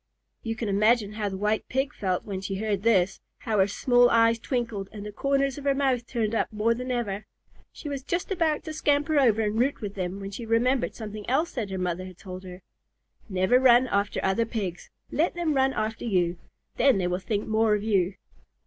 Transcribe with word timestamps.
You 0.41 0.55
can 0.55 0.67
imagine 0.67 1.11
how 1.11 1.29
the 1.29 1.37
White 1.37 1.69
Pig 1.69 1.93
felt 1.93 2.25
when 2.25 2.41
she 2.41 2.55
heard 2.55 2.81
this; 2.81 3.21
how 3.37 3.59
her 3.59 3.67
small 3.67 4.09
eyes 4.09 4.39
twinkled 4.39 4.89
and 4.91 5.05
the 5.05 5.11
corners 5.11 5.59
of 5.59 5.63
her 5.65 5.75
mouth 5.75 6.07
turned 6.07 6.33
up 6.33 6.51
more 6.51 6.73
than 6.73 6.89
ever. 6.89 7.27
She 7.71 7.87
was 7.87 8.01
just 8.01 8.31
about 8.31 8.63
to 8.63 8.73
scamper 8.73 9.19
over 9.19 9.41
and 9.43 9.59
root 9.59 9.79
with 9.79 9.93
them, 9.93 10.19
when 10.19 10.31
she 10.31 10.43
remembered 10.43 10.95
something 10.95 11.29
else 11.29 11.51
that 11.51 11.69
her 11.69 11.77
mother 11.77 12.05
had 12.07 12.17
told 12.17 12.45
her: 12.45 12.63
"Never 13.29 13.59
run 13.59 13.85
after 13.89 14.19
other 14.23 14.47
Pigs. 14.47 14.89
Let 15.11 15.35
them 15.35 15.53
run 15.53 15.71
after 15.71 16.05
you. 16.05 16.39
Then 16.77 16.97
they 16.97 17.05
will 17.05 17.19
think 17.19 17.45
more 17.47 17.75
of 17.75 17.83
you." 17.83 18.15